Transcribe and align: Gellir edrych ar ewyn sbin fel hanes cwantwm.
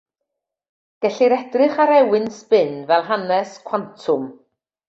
Gellir 1.05 1.35
edrych 1.37 1.77
ar 1.85 1.93
ewyn 1.99 2.27
sbin 2.39 2.73
fel 2.93 3.07
hanes 3.11 3.53
cwantwm. 3.69 4.27